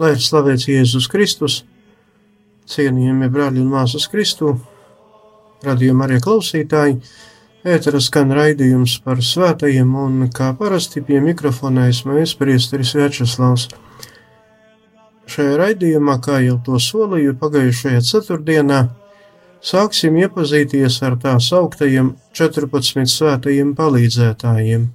Lai 0.00 0.14
ir 0.14 0.22
slavēts 0.24 0.64
Jēzus 0.64 1.10
Kristus, 1.12 1.58
cienījamie 2.72 3.26
brāļi 3.28 3.60
un 3.60 3.66
māsas 3.68 4.06
Kristu, 4.08 4.54
radījuma 5.66 6.06
arī 6.06 6.20
klausītāji. 6.24 6.94
Ētera 7.68 7.98
skan 8.00 8.30
raidījums 8.32 8.94
par 9.04 9.18
svētajiem, 9.20 9.90
un 10.00 10.30
kā 10.32 10.54
parasti 10.56 11.02
pie 11.04 11.20
mikrofona 11.20 11.90
esmu 11.92 12.16
es, 12.22 12.32
Priesteris 12.38 12.94
Večeslavs. 12.96 13.66
Šajā 15.28 15.58
raidījumā, 15.60 16.14
kā 16.24 16.38
jau 16.46 16.56
to 16.64 16.80
solīju 16.80 17.34
pagājušajā 17.42 18.00
ceturtdienā, 18.08 18.78
sāksim 19.60 20.16
iepazīties 20.22 20.96
ar 21.04 21.18
tā 21.20 21.36
sauktajiem 21.44 22.14
14 22.40 23.04
svētajiem 23.18 23.76
palīdzētājiem. 23.76 24.88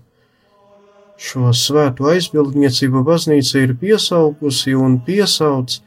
Šo 1.15 1.53
svēto 1.55 2.09
aizbildniecību 2.11 3.03
baznīca 3.07 3.61
ir 3.63 3.75
piesaukusi 3.79 4.75
un 4.75 4.99
piesauc 5.05 5.77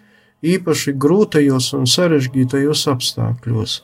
īpaši 0.42 0.94
grūtajos 1.04 1.72
un 1.76 1.84
sarežģītajos 1.90 2.86
apstākļos. 2.94 3.82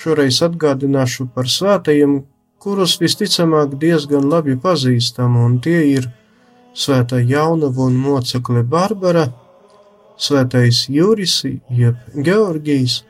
Šoreiz 0.00 0.40
atgādināšu 0.44 1.28
par 1.34 1.48
svētajiem, 1.48 2.20
kurus 2.60 2.98
visticamāk 3.00 3.76
diezgan 3.80 4.28
labi 4.28 4.56
pazīstam, 4.60 5.36
un 5.40 5.58
tie 5.64 5.80
ir 5.96 6.08
Svētā 6.70 7.18
Jaunava 7.26 7.88
un 7.88 7.96
Mocekle 7.98 8.62
Barbara, 8.62 9.26
Svētais 10.20 10.84
Juris, 10.92 11.40
jeb 11.68 11.98
Georgijs, 12.14 13.00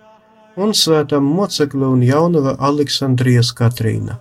un 0.57 0.73
Svētā 0.73 1.21
Mocekle 1.21 1.91
un 1.91 2.03
Jaunava 2.07 2.57
Aleksandrijas 2.71 3.53
Katrīna. 3.59 4.21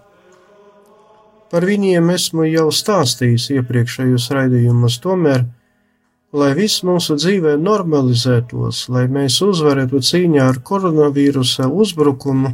Par 1.50 1.66
viņiem 1.66 2.12
esmu 2.14 2.46
jau 2.46 2.68
stāstījis 2.70 3.48
iepriekšējos 3.56 4.28
raidījumos, 4.38 5.00
tomēr 5.02 5.48
lai 6.30 6.52
viss 6.54 6.84
mūsu 6.86 7.16
dzīvē 7.18 7.56
normalizētos, 7.58 8.84
lai 8.94 9.08
mēs 9.10 9.40
uzvarētu 9.42 10.02
cīņā 10.06 10.46
ar 10.46 10.60
koronavīrusa 10.66 11.66
uzbrukumu, 11.74 12.54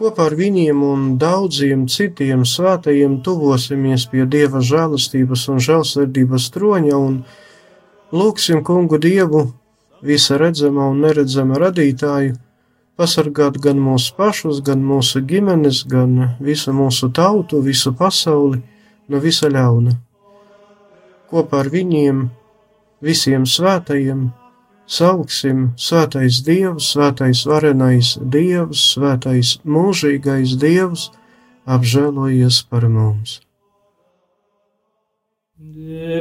kopā 0.00 0.26
ar 0.26 0.34
viņiem 0.34 0.82
un 0.82 1.06
daudziem 1.22 1.86
citiem 1.86 2.42
svētajiem 2.42 3.20
tuvosimies 3.22 4.08
pie 4.10 4.26
Dieva 4.26 4.58
žēlastības 4.58 5.46
un 5.52 5.62
žēlsirdības 5.62 6.50
troņa 6.56 6.98
un 6.98 7.22
lūgsim 8.10 8.64
kungu 8.66 8.98
Dievu, 8.98 9.46
visa 10.02 10.40
redzama 10.40 10.88
un 10.90 11.04
neredzama 11.04 11.62
radītāju, 11.62 12.34
pasargāt 13.00 13.56
gan 13.64 13.80
mūsu 13.80 14.12
pašus, 14.18 14.60
gan 14.64 14.82
mūsu 14.84 15.22
ģimenes, 15.24 15.86
gan 15.88 16.36
visu 16.44 16.74
mūsu 16.76 17.08
tautu, 17.16 17.62
visu 17.64 17.94
pasauli 17.96 18.60
no 19.08 19.20
visa 19.24 19.48
ļauna. 19.48 19.96
Kopā 21.30 21.62
ar 21.64 21.70
viņiem 21.72 22.26
visiem 23.00 23.46
svētajiem, 23.48 24.26
sauksim 24.84 25.70
svētais 25.80 26.42
Dievs, 26.44 26.90
svētais 26.92 27.44
varenais 27.48 28.16
Dievs, 28.20 28.82
svētais 28.96 29.56
mūžīgais 29.64 30.58
Dievs, 30.60 31.08
apžēlojies 31.64 32.64
par 32.68 32.88
mums. 32.90 33.40
De 35.60 36.20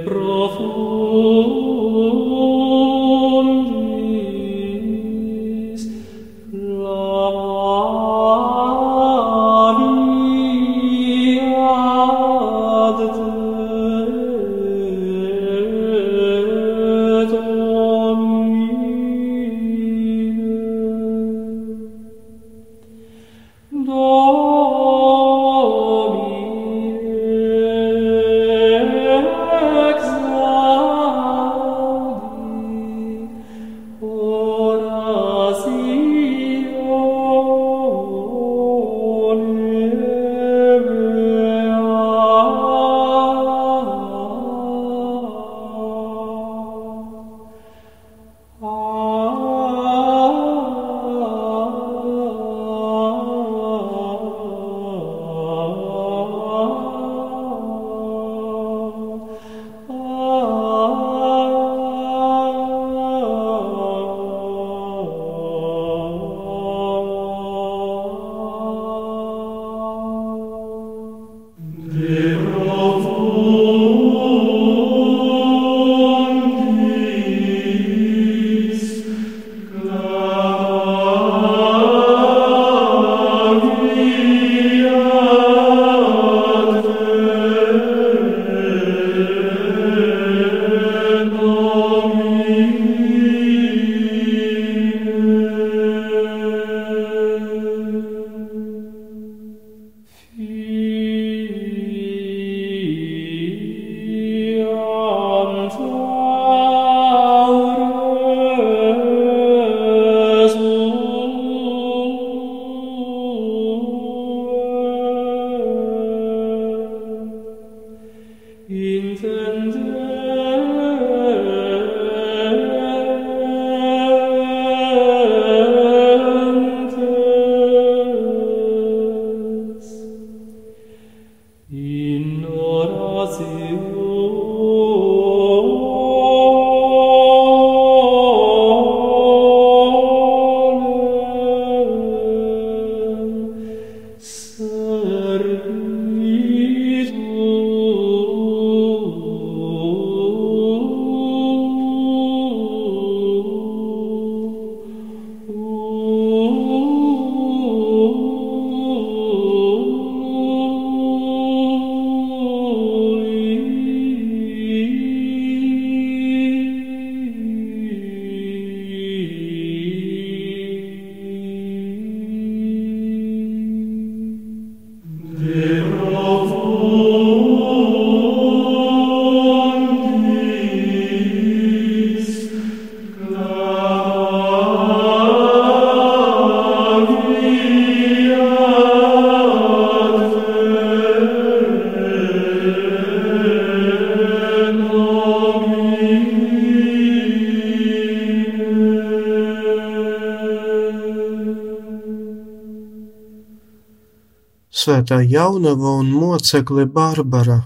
svētā 204.80 205.20
jaunava 205.26 205.98
un 206.04 206.14
mocekle 206.14 206.86
Barbara 207.00 207.60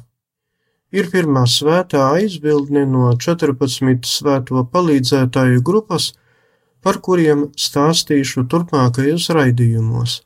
ir 0.94 1.10
pirmā 1.14 1.44
svētā 1.50 2.04
aizbildne 2.20 2.86
no 2.90 3.08
14 3.26 4.06
svēto 4.08 4.62
palīdzētāju 4.74 5.64
grupas, 5.66 6.12
par 6.84 7.00
kuriem 7.06 7.48
stāstīšu 7.66 8.46
turpmākajos 8.52 9.30
raidījumos. 9.38 10.20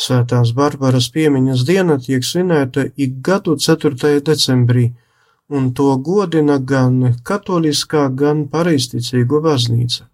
Svētās 0.00 0.52
Barbaras 0.56 1.10
piemiņas 1.14 1.64
diena 1.68 1.98
tiek 2.00 2.24
svinēta 2.24 2.86
ik 2.96 3.20
gadu 3.26 3.56
4. 3.60 4.20
decembrī, 4.28 4.90
un 5.48 5.72
to 5.74 5.90
godina 6.08 6.58
gan 6.72 7.16
katoliskā, 7.26 8.06
gan 8.22 8.46
pareizticīgo 8.52 9.42
baznīca. 9.44 10.06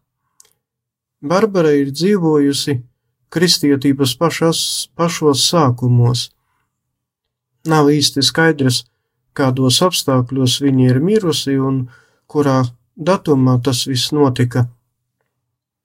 Barbara 1.23 1.73
ir 1.77 1.93
dzīvojusi 1.95 2.77
kristietības 3.37 4.17
pašas, 4.17 4.59
pašos 4.97 5.45
sākumos. 5.51 6.31
Nav 7.69 7.91
īsti 7.93 8.25
skaidrs, 8.25 8.85
kādos 9.37 9.83
apstākļos 9.85 10.61
viņa 10.65 10.89
ir 10.95 11.03
mirusi 11.05 11.59
un 11.61 11.83
kurā 12.33 12.63
datumā 12.97 13.59
tas 13.65 13.85
viss 13.91 14.15
notika. 14.17 14.65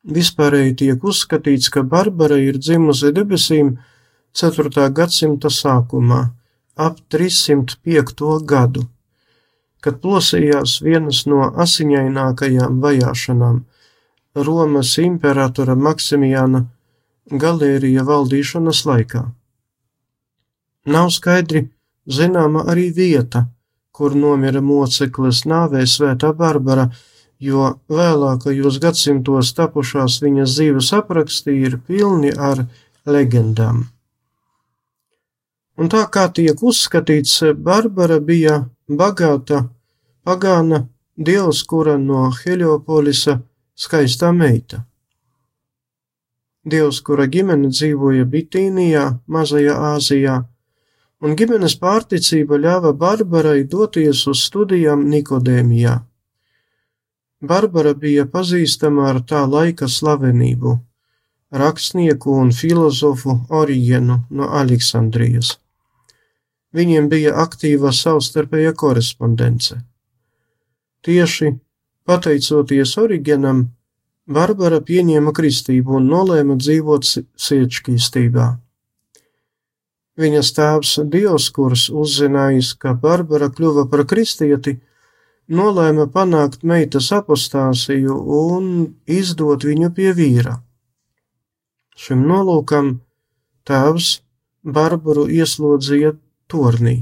Vispārēji 0.02 0.78
tiek 0.80 1.04
uzskatīts, 1.04 1.70
ka 1.74 1.84
Barbara 1.84 2.40
ir 2.42 2.58
dzimusi 2.58 3.12
debesīm 3.14 3.76
4. 4.34 4.88
gadsimta 4.96 5.52
sākumā, 5.52 6.22
ap 6.80 7.02
305. 7.12 8.24
gadu, 8.48 8.88
kad 9.84 10.00
plosījās 10.02 10.80
vienas 10.86 11.26
no 11.28 11.52
asiņainākajām 11.66 12.80
vajāšanām 12.82 13.60
Romas 14.48 14.96
imperatora 15.04 15.76
Maksimijāna 15.76 16.64
Galērija 17.30 18.04
valdīšanas 18.04 18.86
laikā. 18.86 19.22
Nav 20.90 21.12
skaidri 21.14 21.68
zināma 22.10 22.66
arī 22.72 22.90
vieta, 22.96 23.46
kur 23.92 24.16
nomira 24.18 24.62
moceklis 24.62 25.44
nāvē 25.46 25.86
Svētā 25.86 26.34
Barbara, 26.34 26.90
jo 27.40 27.68
vēlākajos 27.90 28.80
gadsimtos 28.82 29.54
tapušās 29.54 30.20
viņas 30.24 30.58
dzīves 30.58 30.92
apraksti 30.98 31.58
ir 31.68 31.78
pilni 31.88 32.34
ar 32.34 32.66
legendām. 33.06 33.86
Un 35.78 35.90
tā 35.90 36.04
kā 36.14 36.28
tiek 36.34 36.58
uzskatīts, 36.62 37.40
Barbara 37.58 38.20
bija 38.20 38.66
bagāta 38.90 39.64
pagāna 40.26 40.88
dievs, 41.18 41.64
kura 41.64 41.98
no 41.98 42.30
Heliopolisa 42.42 43.40
skaistā 43.78 44.32
meita. 44.34 44.86
Dievs, 46.62 47.00
kura 47.02 47.26
ģimene 47.26 47.72
dzīvoja 47.74 48.28
Bitīnijā, 48.30 49.06
Mazajā 49.26 49.74
Āzijā, 49.96 50.36
un 51.22 51.34
ģimenes 51.38 51.74
pārticība 51.82 52.60
ļāva 52.62 52.92
Barbarai 52.94 53.64
doties 53.66 54.28
uz 54.30 54.44
studijām 54.46 55.08
Nikodēmijā. 55.10 55.96
Barbara 57.42 57.96
bija 57.98 58.28
pazīstama 58.30 59.08
ar 59.10 59.24
tā 59.26 59.42
laika 59.50 59.90
slavenību, 59.90 60.76
rakstnieku 61.64 62.38
un 62.44 62.54
filozofu 62.54 63.40
Origenu 63.50 64.20
no 64.30 64.54
Aleksandrijas. 64.62 65.56
Viņiem 66.78 67.10
bija 67.10 67.34
aktīva 67.42 67.90
savstarpēja 67.92 68.76
korespondence. 68.78 69.82
Tieši 71.02 71.56
pateicoties 72.06 72.94
Origenam, 73.02 73.72
Barbara 74.32 74.80
pieņēma 74.88 75.34
kristību 75.36 75.98
un 76.00 76.08
nolēma 76.12 76.58
dzīvot 76.62 77.08
siečkīstībā. 77.46 78.48
Viņas 80.22 80.52
tēvs 80.58 80.96
Dioskurs, 81.12 81.88
uzzinājis, 81.90 82.74
ka 82.82 82.94
Barbara 82.94 83.50
kļuva 83.52 83.88
par 83.92 84.04
kristieti, 84.08 84.78
nolēma 85.52 86.08
panākt 86.12 86.66
meitas 86.68 87.12
apostāsiju 87.16 88.18
un 88.40 88.66
izdot 89.08 89.66
viņu 89.68 89.92
pie 89.96 90.12
vīra. 90.18 90.58
Šim 91.96 92.26
nolūkam 92.28 93.00
tēvs 93.68 94.20
Barbaru 94.64 95.26
ieslodzīja 95.32 96.14
tornī. 96.52 97.02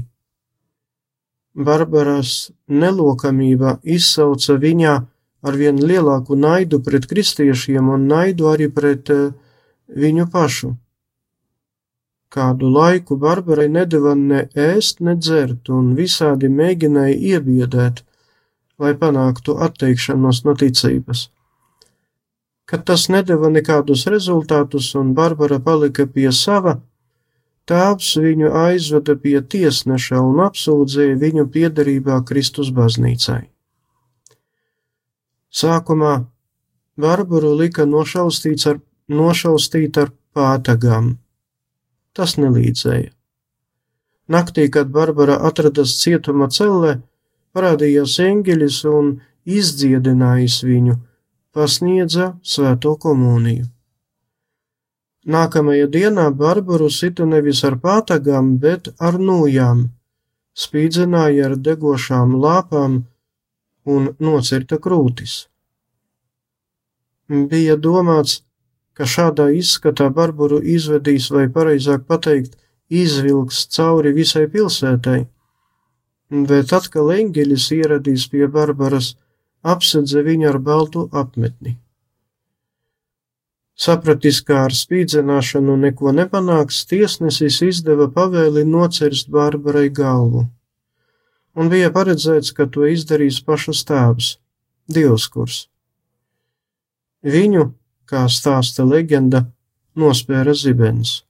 Barbaras 1.54 2.50
nelokamība 2.68 3.78
izsauca 3.82 4.56
viņā 4.62 4.94
arvien 5.42 5.80
lielāku 5.80 6.36
naidu 6.36 6.80
pret 6.84 7.06
kristiešiem 7.10 7.88
un 7.88 8.06
naidu 8.10 8.50
arī 8.52 8.68
pret 8.72 9.10
uh, 9.14 9.32
viņu 9.96 10.28
pašu. 10.32 10.74
Kādu 12.30 12.68
laiku 12.70 13.16
Barbarai 13.18 13.66
nedeva 13.68 14.14
ne 14.14 14.44
ēst, 14.54 15.00
ne 15.02 15.16
dzert, 15.18 15.68
un 15.68 15.96
visādi 15.98 16.46
mēģināja 16.46 17.16
iebiedēt, 17.32 18.04
lai 18.78 18.92
panāktu 19.00 19.56
atteikšanos 19.66 20.44
no 20.46 20.54
ticības. 20.54 21.26
Kad 22.70 22.86
tas 22.86 23.08
nedeva 23.10 23.50
nekādus 23.50 24.06
rezultātus 24.06 24.92
un 24.94 25.10
Barbara 25.14 25.58
palika 25.58 26.06
pie 26.06 26.30
sava, 26.30 26.76
tēvs 27.66 28.12
viņu 28.22 28.52
aizveda 28.62 29.16
pie 29.18 29.40
tiesneša 29.42 30.22
un 30.22 30.38
apsūdzēja 30.46 31.18
viņu 31.18 31.48
piederībā 31.50 32.22
Kristus 32.30 32.70
baznīcai. 32.70 33.42
Sākumā 35.50 36.14
Barbaru 37.00 37.54
lika 37.58 37.86
nošaustīt 37.88 38.66
ar, 38.70 38.78
nošaustīt 39.08 39.98
ar 39.98 40.12
pātagām 40.36 41.16
tas 42.14 42.36
nelīdzēja. 42.38 43.10
Naktī, 44.30 44.68
kad 44.70 44.90
Barbara 44.94 45.38
atradas 45.48 45.96
cietuma 45.98 46.46
cellē, 46.54 47.00
parādījās 47.54 48.18
eņģelis 48.22 48.78
un 48.90 49.12
izdziedinājis 49.58 50.60
viņu, 50.66 50.96
pasniedza 51.54 52.32
svēto 52.46 52.94
komuniju. 53.04 53.66
Nākamajā 55.30 55.88
dienā 55.92 56.28
Barbaru 56.32 56.88
sita 56.90 57.26
nevis 57.28 57.64
ar 57.66 57.76
pātagām, 57.82 58.54
bet 58.62 58.88
ar 58.98 59.18
nūjām, 59.20 59.88
spīdzināja 60.56 61.50
ar 61.50 61.56
degošām 61.66 62.38
lāpām 62.40 63.02
un 63.84 64.14
nocirta 64.20 64.78
krūtis. 64.78 65.46
Bija 67.30 67.76
domāts, 67.76 68.40
ka 68.94 69.06
šādā 69.06 69.50
izskatā 69.56 70.10
Barbaru 70.12 70.60
izvedīs, 70.76 71.30
vai 71.30 71.46
pareizāk 71.48 72.06
pateikt, 72.06 72.56
izvilks 72.90 73.66
cauri 73.76 74.12
visai 74.12 74.46
pilsētai, 74.50 75.20
bet 76.50 76.72
atkal 76.76 77.12
eņģelis 77.14 77.68
ieradīs 77.78 78.26
pie 78.32 78.48
Barbaras, 78.56 79.14
apsedze 79.62 80.24
viņu 80.26 80.50
ar 80.50 80.58
baltu 80.58 81.06
apmetni. 81.12 81.76
Sapratis, 83.80 84.42
kā 84.44 84.66
ar 84.66 84.74
spīdzināšanu 84.76 85.76
neko 85.86 86.12
nepanāks, 86.12 86.82
tiesnesis 86.90 87.62
izdeva 87.64 88.10
pavēli 88.12 88.66
nocerst 88.68 89.30
Barbarai 89.32 89.88
galvu, 89.88 90.44
un 91.54 91.70
bija 91.72 91.90
paredzēts, 91.94 92.52
ka 92.56 92.66
to 92.66 92.86
izdarīs 92.90 93.40
pašas 93.44 93.82
tēvs, 93.88 94.36
Dioskurs. 94.90 95.66
Viņu 97.22 97.70
kā 98.10 98.26
stāsta 98.32 98.86
leģenda, 98.86 99.44
nospēra 99.98 100.54
zibens. 100.56 101.20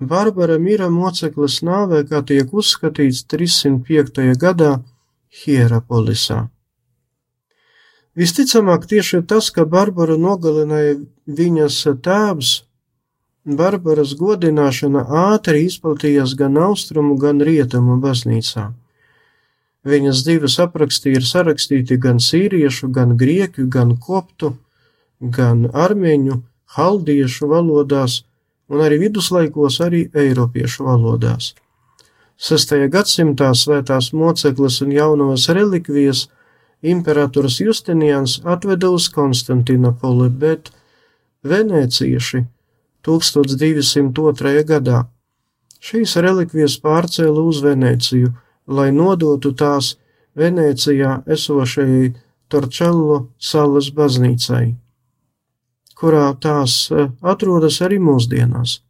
Barbara 0.00 0.58
mira 0.60 0.90
mocekles 0.92 1.62
nāvē, 1.64 2.02
kā 2.08 2.20
tiek 2.26 2.52
uzskatīts 2.52 3.24
305. 3.32 4.34
gadā 4.36 4.72
Hierapolisā. 5.44 6.46
Visticamāk 8.16 8.86
tieši 8.88 9.22
tas, 9.28 9.50
ka 9.52 9.64
Barbara 9.68 10.16
nogalināja 10.20 10.98
viņas 11.26 11.82
tēvs, 12.04 12.52
Barbaras 13.46 14.16
godināšana 14.18 15.04
ātri 15.30 15.60
izplatījās 15.68 16.32
gan 16.34 16.56
austrumu, 16.58 17.14
gan 17.14 17.38
rietumu 17.38 18.00
baznīcā. 18.02 18.72
Viņas 19.86 20.22
dzīves 20.26 20.56
apraksti 20.64 21.12
ir 21.14 21.22
sarakstīti 21.22 21.94
gan 22.02 22.18
sīriešu, 22.18 22.90
gan 22.90 23.14
grieķu, 23.16 23.68
gan 23.70 23.92
koptu, 24.02 24.56
gan 25.20 25.68
armēņu, 25.70 26.40
haldiešu 26.74 27.46
valodās, 27.52 28.24
un 28.66 28.82
arī 28.82 28.98
viduslaikos 29.04 29.78
arī 29.86 30.08
eiropiešu 30.10 30.88
valodās. 30.88 31.52
6. 32.42 32.74
gadsimtā 32.90 33.52
svētās 33.54 34.10
mocekles 34.10 34.80
un 34.82 34.90
jaunavas 34.90 35.46
relikvijas 35.54 36.26
imperators 36.82 37.60
Justinians 37.62 38.40
atveda 38.42 38.90
uz 38.90 39.06
Konstantinopoli, 39.14 40.28
bet 40.34 40.74
venēcieši 41.46 42.42
1202. 43.06 44.54
gadā 44.70 45.04
šīs 45.86 46.16
relikvijas 46.24 46.78
pārcēla 46.82 47.44
uz 47.50 47.60
Venēciju, 47.64 48.32
lai 48.66 48.88
nodotu 48.92 49.52
tās 49.54 49.94
Venēcijā 50.36 51.20
esošajai 51.36 52.10
Torčello 52.50 53.20
salas 53.38 53.92
baznīcai 53.94 54.74
kurā 55.96 56.26
tās 56.40 56.76
e, 56.92 57.08
atrodas 57.22 57.80
arī 57.86 57.98
mūsdienās. 58.02 58.80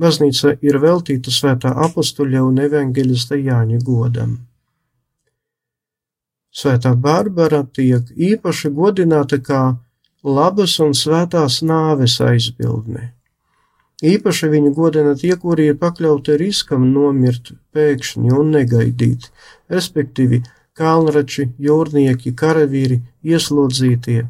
baznīca 0.00 0.54
ir 0.64 0.78
veltīta 0.80 1.32
svētā 1.34 1.74
apustuļa 1.86 2.40
un 2.46 2.60
evanģelista 2.66 3.36
Jāņa 3.36 3.80
godam. 3.84 4.38
Svētā 6.50 6.94
Bārbara 6.96 7.60
tiek 7.78 8.08
īpaši 8.16 8.70
godināta 8.78 9.38
kā 9.48 9.76
labas 10.24 10.78
un 10.80 10.96
svētās 10.96 11.60
nāves 11.62 12.16
aizbildne. 12.20 13.12
Īpaši 14.00 14.48
viņu 14.48 14.70
godina 14.72 15.12
tie, 15.14 15.34
kuri 15.36 15.66
ir 15.70 15.76
pakļauti 15.80 16.38
riskam 16.40 16.86
nomirt 16.94 17.52
pēkšņi 17.76 18.32
un 18.32 18.54
negaidīti, 18.54 19.28
respektīvi 19.68 20.40
kalnrači, 20.80 21.50
jūrnieki, 21.60 22.32
karavīri, 22.32 23.02
ieslodzītie. 23.20 24.22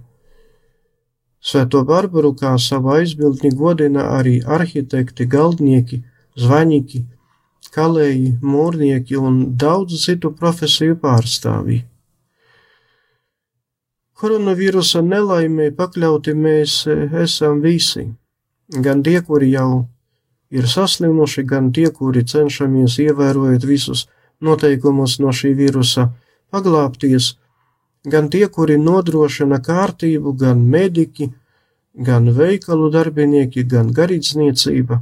Svēto 1.40 1.84
Barbaru 1.88 2.34
kā 2.36 2.56
savu 2.58 2.90
aizbildni 2.96 3.52
godina 3.56 4.10
arī 4.18 4.40
arhitekti, 4.44 5.28
galdnieki, 5.30 6.02
zvaņķi, 6.36 7.04
kalēji, 7.74 8.34
mūrnieki 8.42 9.16
un 9.16 9.38
daudzu 9.56 10.00
citu 10.02 10.34
profesiju 10.36 10.98
pārstāvji. 11.00 11.84
Koronavīrusa 14.20 15.00
nelaimē 15.00 15.70
pakļauti 15.78 16.34
mēs 16.36 16.82
e, 16.90 16.96
esam 17.22 17.62
visi, 17.64 18.04
gan 18.70 19.02
tie, 19.02 19.20
kuri 19.22 19.50
jau 19.52 19.88
ir 20.50 20.66
saslimuši, 20.66 21.44
gan 21.46 21.72
tie, 21.72 21.90
kuri 21.90 22.24
cenšamies 22.24 22.98
ievērojot 23.02 23.66
visus 23.66 24.06
noteikumus 24.40 25.18
no 25.20 25.34
šī 25.34 25.52
vīrusa 25.58 26.08
paglābties, 26.50 27.34
gan 28.04 28.30
tie, 28.30 28.46
kuri 28.48 28.78
nodrošina 28.78 29.60
kārtību, 29.62 30.34
gan 30.38 30.64
mediķi, 30.74 31.30
gan 31.94 32.30
veikalu 32.34 32.90
darbinieki, 32.94 33.64
gan 33.66 33.92
garīdzniecība. 33.94 35.00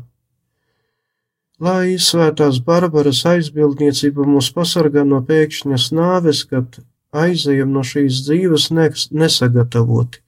Lai 1.58 1.98
svētās 1.98 2.60
Barbaras 2.62 3.24
aizbildniecība 3.26 4.26
mūs 4.26 4.52
pasargā 4.54 5.02
no 5.04 5.18
pēkšņas 5.26 5.90
nāves, 5.90 6.44
kad 6.46 6.78
aizejam 7.10 7.72
no 7.74 7.82
šīs 7.82 8.22
dzīves 8.26 8.68
nesagatavoti, 9.10 10.20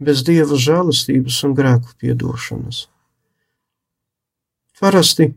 bez 0.00 0.24
dieva 0.26 0.58
žēlastības 0.66 1.38
un 1.46 1.54
grēku 1.56 1.94
piedošanas. 2.00 2.86
Parasti 4.80 5.30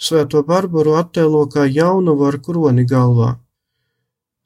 svēto 0.00 0.42
Barbaru 0.46 0.96
attēlo 0.98 1.44
kā 1.52 1.68
jaunavu 1.68 2.26
ar 2.26 2.40
kroni 2.42 2.86
galvā 2.88 3.36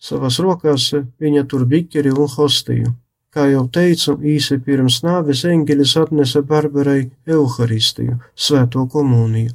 Savās 0.04 0.36
rokās 0.44 0.90
viņa 1.22 1.46
tur 1.48 1.64
biķeri 1.68 2.12
un 2.12 2.28
hostiju. 2.28 2.92
Kā 3.34 3.46
jau 3.50 3.64
teicu, 3.76 4.14
īsi 4.34 4.58
pirms 4.66 5.00
nāves 5.02 5.42
eņģelis 5.48 5.94
atnesa 6.02 6.42
Barbarai 6.50 7.00
evaharistiju, 7.26 8.18
svēto 8.46 8.84
komuniju. 8.92 9.54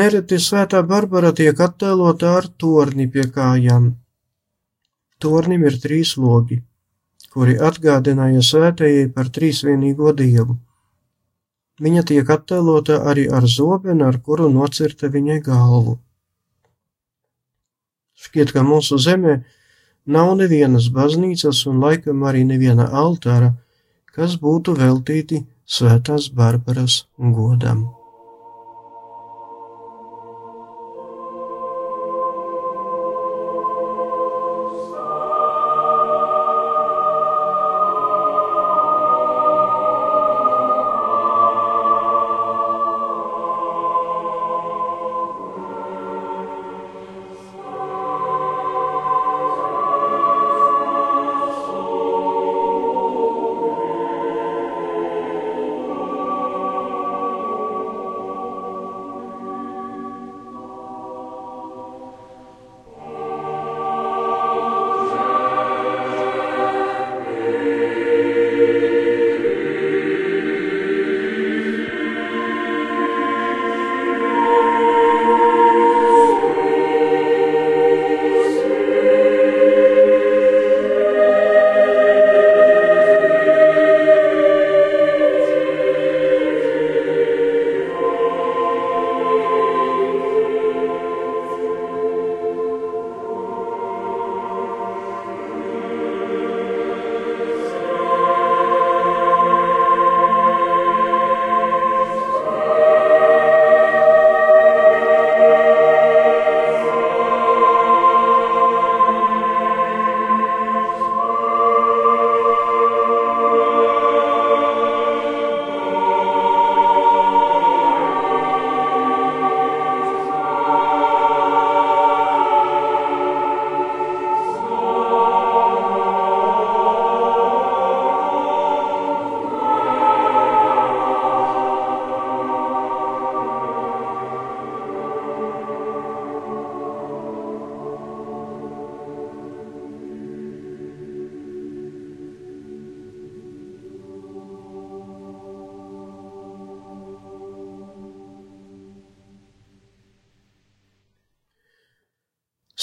Nereti 0.00 0.38
svētā 0.42 0.80
Barbara 0.92 1.34
tiek 1.36 1.60
attēlota 1.66 2.32
ar 2.38 2.48
torni 2.62 3.06
pie 3.12 3.28
kājām. 3.36 3.92
Tornim 5.22 5.68
ir 5.68 5.76
trīs 5.84 6.16
logi, 6.16 6.58
kuri 7.36 7.58
atgādināja 7.60 8.40
svētējai 8.40 9.10
par 9.12 9.28
trīsvienīgo 9.28 10.14
dievu. 10.16 10.56
Viņa 11.84 12.02
tiek 12.08 12.30
attēlota 12.32 13.02
arī 13.10 13.26
ar 13.38 13.44
zobenu, 13.54 14.06
ar 14.08 14.16
kuru 14.24 14.48
nocirta 14.48 15.10
viņai 15.12 15.42
galvu. 15.44 15.98
Šķiet, 18.16 18.54
ka 18.56 18.64
mūsu 18.64 18.96
zemē 18.96 19.34
nav 20.16 20.32
nevienas 20.40 20.88
baznīcas 20.96 21.60
un 21.68 21.84
laikam 21.84 22.24
arī 22.24 22.46
neviena 22.48 22.88
altāra, 23.04 23.52
kas 24.16 24.38
būtu 24.40 24.78
veltīti 24.80 25.42
svētās 25.68 26.30
Barbaras 26.32 27.02
godam. 27.20 27.84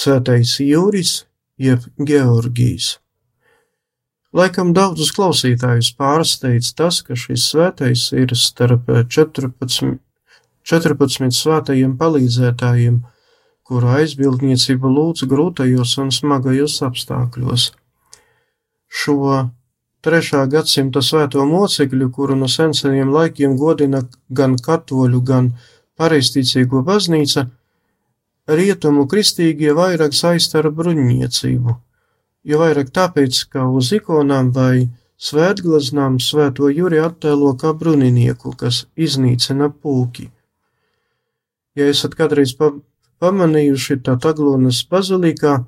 Svētais 0.04 0.58
Jūris 0.60 1.22
jeb 1.56 1.84
Georgijs. 1.96 2.98
Laikam 4.36 4.74
daudzus 4.76 5.14
klausītājus 5.16 5.92
pārsteidz 5.96 6.74
tas, 6.76 6.98
ka 7.06 7.16
šis 7.16 7.46
svētais 7.52 8.02
ir 8.12 8.34
starp 8.36 8.90
14, 9.14 9.94
14 10.72 11.38
svētajiem 11.38 11.94
palīdzētājiem, 12.02 13.00
kuru 13.64 13.94
aizbildniecība 13.94 14.92
lūdz 14.92 15.24
grūtajos 15.30 15.96
un 16.04 16.12
smagajos 16.12 16.76
apstākļos. 16.90 17.70
Šo 18.90 19.18
trešā 20.04 20.44
gadsimta 20.52 21.00
svēto 21.00 21.48
mocekļu, 21.48 22.10
kuru 22.12 22.36
no 22.36 22.50
senseniem 22.50 23.14
laikiem 23.14 23.56
godina 23.56 24.04
gan 24.28 24.60
katoļu, 24.60 25.24
gan 25.32 25.54
pareizticīgo 25.96 26.84
baznīca, 26.84 27.48
Rietumu 28.44 29.06
kristīgie 29.08 29.72
vairāk 29.72 30.12
saista 30.12 30.58
ar 30.60 30.68
bruņniecību, 30.76 31.74
jo 32.44 32.58
vairāk 32.60 32.90
tāpēc, 32.92 33.38
ka 33.48 33.64
uz 33.72 33.88
ikonām 33.96 34.50
vai 34.52 34.88
svētglaznām 35.16 36.18
svēto 36.20 36.68
jūri 36.68 37.00
attēlo 37.00 37.54
kā 37.56 37.72
bruninieku, 37.72 38.52
kas 38.60 38.84
iznīcina 38.96 39.70
pūki. 39.72 40.28
Ja 41.74 41.88
esat 41.88 42.18
kādreiz 42.18 42.52
pa 42.58 42.74
pamanījuši, 43.24 44.02
tad 44.04 44.26
Aglonas 44.28 44.82
bazilikā, 44.90 45.62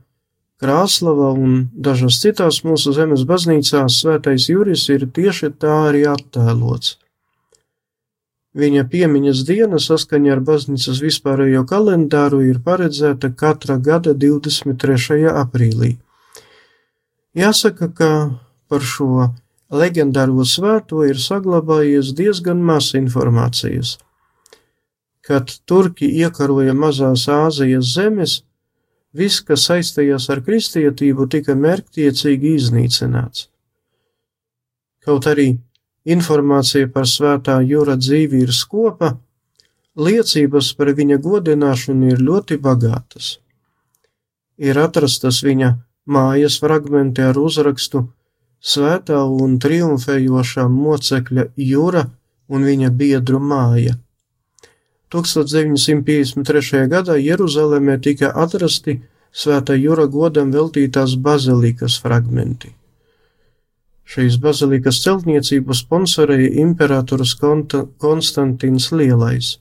Krāslava 0.57 1.35
un 1.37 1.57
dažas 1.73 2.17
citās 2.23 2.63
mūsu 2.65 2.95
zemes 2.97 3.27
baznīcās 3.29 3.99
svētais 4.01 4.47
jūris 4.49 4.87
ir 4.89 5.05
tieši 5.13 5.51
tā 5.61 5.75
arī 5.91 6.07
attēlots. 6.09 6.95
Viņa 8.57 8.87
piemiņas 8.89 9.43
diena 9.45 9.79
saskaņā 9.83 10.33
ar 10.33 10.41
baznīcas 10.45 11.03
vispārējo 11.05 11.67
kalendāru 11.69 12.41
ir 12.47 12.63
paredzēta 12.65 13.35
katra 13.37 13.77
gada 13.77 14.15
23. 14.17 15.27
aprīlī. 15.29 15.97
Jāsaka, 17.37 17.91
ka 17.93 18.11
par 18.73 18.81
šo 18.81 19.27
leģendāro 19.69 20.47
svēto 20.49 21.03
ir 21.05 21.21
saglabājies 21.21 22.15
diezgan 22.17 22.63
maz 22.65 22.95
informācijas. 22.97 23.99
Kad 25.27 25.53
turki 25.69 26.09
iekaroja 26.23 26.73
mazās 26.73 27.27
Āzijas 27.29 27.93
zemes, 27.93 28.39
viss, 29.13 29.43
kas 29.45 29.67
saistījās 29.69 30.31
ar 30.33 30.41
kristietību, 30.47 31.29
tika 31.29 31.59
mērķtiecīgi 31.59 32.57
iznīcināts. 32.57 33.49
Kaut 35.05 35.29
arī 35.29 35.51
informācija 36.07 36.89
par 36.95 37.09
svētā 37.11 37.59
jūra 37.67 37.97
dzīvi 37.99 38.45
ir 38.47 38.53
skopa, 38.55 39.17
liecības 39.97 40.73
par 40.79 40.93
viņa 40.99 41.19
godināšanu 41.25 42.13
ir 42.15 42.23
ļoti 42.23 42.61
bagātas. 42.63 43.37
Ir 44.57 44.79
atrastas 44.81 45.43
viņa 45.45 45.75
mājas 46.07 46.61
fragmenti 46.63 47.25
ar 47.25 47.39
uzrakstu 47.39 48.07
Svētā 48.67 49.19
un 49.29 49.59
triumfējošā 49.63 50.65
mocekļa 50.73 51.45
jūra 51.61 52.07
un 52.49 52.65
viņa 52.67 52.89
biedru 52.91 53.39
māja. 53.39 53.93
1953. 55.13 56.81
gadā 56.91 57.19
Jeruzalemē 57.21 58.01
tika 58.03 58.33
atrasti 58.33 58.97
Svētā 59.37 59.77
jūra 59.77 60.09
godam 60.09 60.51
veltītās 60.55 61.15
bazilikas 61.21 62.01
fragmenti. 62.01 62.73
Šīs 64.07 64.39
bazilikas 64.43 65.01
celtniecību 65.03 65.75
sponsorēja 65.75 66.53
imperators 66.63 67.35
Konstantīns 67.43 68.93
Lielais. 68.95 69.57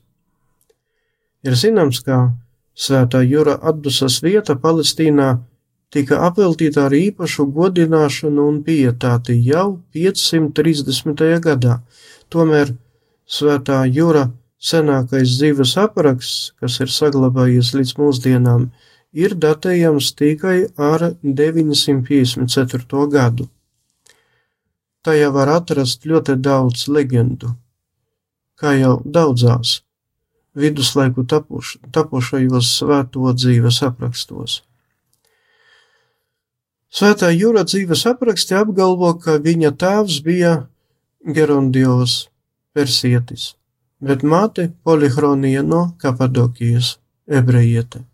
Ir 1.46 1.58
zināms, 1.58 2.02
ka 2.06 2.36
Svētā 2.76 3.22
jūra 3.24 3.56
atdusas 3.64 4.20
vieta 4.24 4.58
Palestīnā 4.60 5.30
tika 5.96 6.18
apveltīta 6.28 6.90
ar 6.90 6.96
īpašu 6.98 7.46
godināšanu 7.56 8.48
un 8.52 8.58
pietāti 8.68 9.38
jau 9.48 9.80
530. 9.96 11.40
gadā. 11.46 11.78
Tomēr 12.30 12.74
Svētā 13.26 13.80
jūra 13.88 14.28
senākais 14.60 15.38
dzīves 15.40 15.78
apraksts, 15.82 16.52
kas 16.60 16.82
ir 16.84 16.92
saglabājies 16.92 17.72
līdz 17.78 17.96
mūsdienām, 18.02 18.70
ir 19.16 19.38
datējams 19.40 20.12
tikai 20.20 20.58
ar 20.76 21.14
954. 21.24 23.08
gadu. 23.16 23.48
Tajā 25.06 25.30
var 25.34 25.52
atrast 25.54 26.08
ļoti 26.10 26.40
daudz 26.42 26.88
leģendu, 26.90 27.52
kā 28.58 28.74
jau 28.80 28.96
daudzās 29.06 29.82
viduslaiku 30.56 31.26
tapuš, 31.30 31.76
tapušajos 31.94 32.72
svēto 32.80 33.34
dzīves 33.36 33.82
aprakstos. 33.86 34.64
Svētā 36.96 37.30
jūra 37.36 37.66
dzīves 37.68 38.06
apraksti 38.08 38.56
apgalvo, 38.56 39.12
ka 39.20 39.36
viņa 39.44 39.74
tēvs 39.76 40.22
bija 40.24 40.54
Gerondijos 41.38 42.30
persietis, 42.74 43.56
bet 44.00 44.24
māte 44.24 44.70
Polihronija 44.88 45.64
no 45.66 45.90
Kapadokijas 46.00 46.96
ebrejiete. 47.28 48.06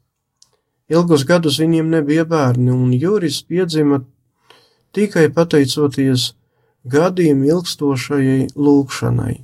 Ilgus 0.91 1.23
gadus 1.29 1.59
viņiem 1.61 1.91
nebija 1.93 2.25
bērni, 2.27 2.71
un 2.73 2.89
Jūris 2.91 3.43
piedzima 3.47 4.01
tikai 4.97 5.29
pateicoties 5.31 6.31
gadiem 6.83 7.43
ilgstošajai 7.45 8.51
lūkšanai. 8.55 9.35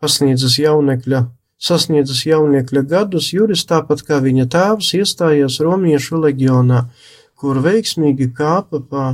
Pasniedzis 0.00 0.58
jaunekļa, 0.60 1.22
sasniedzis 1.56 2.26
jaunekļa 2.28 2.82
gadus, 2.90 3.32
Juris 3.32 3.64
tāpat 3.68 4.04
kā 4.06 4.20
viņa 4.24 4.46
tēvs 4.52 4.92
iestājās 4.98 5.60
Romiešu 5.64 6.20
leģionā, 6.20 6.84
kur 7.36 7.60
veiksmīgi 7.64 8.28
kāpa 8.36 8.80
pa 8.80 9.06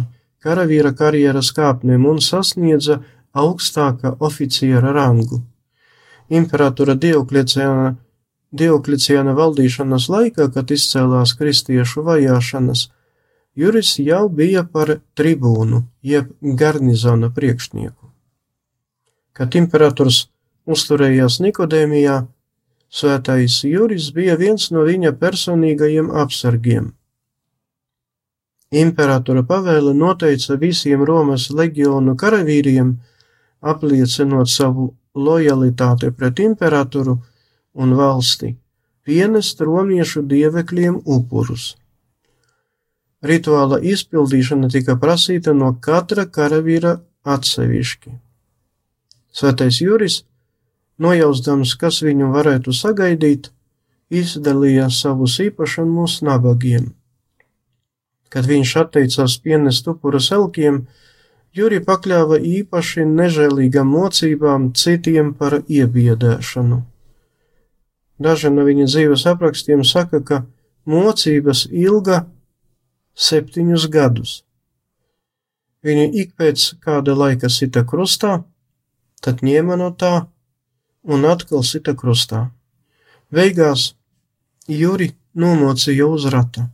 karavīra 0.42 0.92
karjeras 0.98 1.52
kāpnēm 1.54 2.06
un 2.10 2.18
sasniedza 2.20 3.00
augstāka 3.32 4.16
oficiera 4.20 4.92
rangu. 4.92 5.40
Imperatora 6.32 6.96
Diokleciāna, 6.98 7.94
Diokleciāna 8.52 9.36
valdīšanas 9.38 10.08
laikā, 10.12 10.48
kad 10.54 10.70
izcēlās 10.74 11.36
kristiešu 11.38 12.04
vajāšanas, 12.08 12.88
Juris 13.54 13.98
jau 14.00 14.28
bija 14.32 14.62
par 14.64 14.94
tribūnu, 15.18 15.82
jeb 16.02 16.30
garnizona 16.40 17.28
priekšnieku. 17.36 18.08
Kad 19.36 19.56
imperators 19.60 20.26
uzturējās 20.64 21.36
Nikodēmijā, 21.44 22.16
svētais 22.88 23.58
Juris 23.68 24.08
bija 24.16 24.38
viens 24.40 24.70
no 24.72 24.86
viņa 24.88 25.12
personīgajiem 25.20 26.08
apsargiem. 26.24 26.92
Imperatora 28.72 29.42
pavēle 29.44 29.92
noteica 29.92 30.56
visiem 30.56 31.04
Romas 31.04 31.50
leģionu 31.52 32.16
karavīriem, 32.16 32.94
apliecinot 33.60 34.48
savu 34.48 34.94
lojalitāti 35.12 36.08
pret 36.16 36.40
imperatoru 36.40 37.18
un 37.74 37.94
valsti, 38.00 38.54
pienest 39.04 39.60
romiešu 39.60 40.24
dievekļiem 40.24 41.02
upurus. 41.04 41.74
Rituāla 43.22 43.78
izpildīšana 43.86 44.68
tika 44.72 44.96
prasīta 44.98 45.54
no 45.54 45.70
katra 45.80 46.26
karavīra 46.26 46.96
atsevišķi. 47.22 48.16
Svētais 49.32 49.78
Juris, 49.80 50.22
nojausdams, 50.98 51.76
kas 51.78 52.02
viņu 52.02 52.32
varētu 52.34 52.74
sagaidīt, 52.74 53.52
izdalīja 54.12 54.90
savus 54.92 55.38
īpašumus 55.40 56.18
nabagiem. 56.26 56.90
Kad 58.32 58.48
viņš 58.48 58.74
atteicās 58.82 59.38
pienest 59.44 59.88
upurus 59.88 60.32
elkiem, 60.34 60.84
Juri 61.52 61.82
pakļāva 61.84 62.38
īpaši 62.40 63.04
nežēlīgām 63.04 63.90
mocībām 63.92 64.70
citiem 64.72 65.34
par 65.36 65.58
iebiedēšanu. 65.68 66.78
Daži 68.22 68.50
no 68.54 68.64
viņa 68.64 68.86
dzīves 68.88 69.26
aprakstiem 69.28 69.82
saka, 69.84 70.22
ka 70.24 70.38
mocības 70.88 71.66
ilga 71.68 72.22
septiņus 73.14 73.88
gadus. 73.92 74.42
Viņu 75.82 76.10
ik 76.22 76.36
pēc 76.38 76.68
kāda 76.82 77.14
laika 77.18 77.50
sita 77.50 77.82
krustā, 77.88 78.42
tad 79.22 79.42
ņēma 79.42 79.78
no 79.80 79.90
tā 79.98 80.12
un 81.02 81.26
atkal 81.26 81.64
sita 81.66 81.94
krustā. 81.98 82.50
Beigās 83.32 83.92
Juri 84.68 85.10
nomocīja 85.34 86.06
uz 86.06 86.28
rata. 86.30 86.68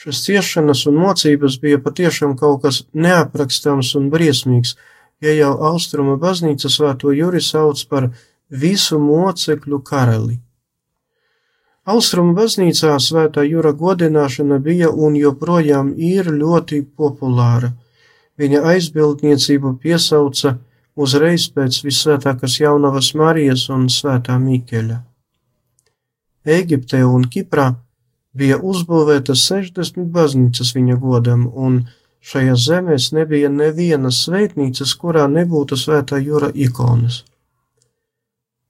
Šis 0.00 0.22
ciešanas 0.24 0.86
un 0.88 0.96
mocības 1.00 1.58
bija 1.60 1.80
patiešām 1.80 2.36
kaut 2.40 2.62
kas 2.62 2.82
neaprakstāms 2.92 3.94
un 3.98 4.08
briesmīgs, 4.12 4.74
ja 5.20 5.32
jau 5.36 5.52
austruma 5.72 6.16
baznīca 6.20 6.70
svēto 6.72 7.12
Juri 7.12 7.40
sauc 7.44 7.82
par 7.88 8.08
visu 8.48 8.98
mocekļu 9.00 9.80
karali. 9.84 10.38
Austrumu 11.88 12.34
baznīcā 12.36 12.92
svētā 13.00 13.42
jūra 13.48 13.72
godināšana 13.72 14.58
bija 14.60 14.90
un 14.90 15.14
joprojām 15.16 15.94
ir 15.96 16.28
ļoti 16.28 16.82
populāra. 16.96 17.72
Viņa 18.36 18.60
aizbildniecību 18.72 19.78
piesauca 19.80 20.58
uzreiz 20.96 21.48
pēc 21.54 21.80
visvētākās 21.84 22.58
jaunavas 22.60 23.14
Marijas 23.16 23.68
un 23.72 23.88
svētā 23.88 24.36
Mīkeļa. 24.36 25.00
Eģiptē 26.44 27.02
un 27.04 27.24
Kiprā 27.32 27.72
bija 28.36 28.60
uzbūvētas 28.60 29.48
60 29.48 30.12
baznīcas 30.12 30.76
viņa 30.76 31.00
godam, 31.00 31.48
un 31.48 31.86
šajās 32.20 32.64
zemēs 32.68 33.10
nebija 33.16 33.48
nevienas 33.48 34.20
svētnīcas, 34.26 34.94
kurā 35.00 35.26
nebūtu 35.28 35.80
svētā 35.80 36.20
jūra 36.20 36.52
ikonas. 36.54 37.24